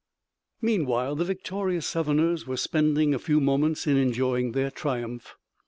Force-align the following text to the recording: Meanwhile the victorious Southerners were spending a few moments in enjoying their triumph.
Meanwhile 0.63 1.15
the 1.17 1.25
victorious 1.25 1.85
Southerners 1.85 2.47
were 2.47 2.57
spending 2.57 3.13
a 3.13 3.19
few 3.19 3.39
moments 3.39 3.85
in 3.85 3.97
enjoying 3.97 4.53
their 4.53 4.71
triumph. 4.71 5.35